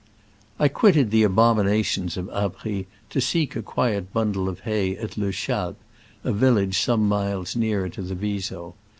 [0.57, 5.31] I quitted the abominations of Abries to seek a quiet bundle of hay at Le
[5.31, 5.77] Chalp,
[6.23, 8.73] a village some miles nearer to the Viso.